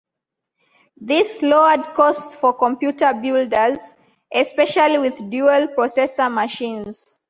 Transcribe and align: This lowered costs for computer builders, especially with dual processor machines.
This 0.99 1.43
lowered 1.43 1.93
costs 1.93 2.33
for 2.33 2.53
computer 2.53 3.13
builders, 3.13 3.93
especially 4.33 4.97
with 4.97 5.29
dual 5.29 5.67
processor 5.77 6.33
machines. 6.33 7.19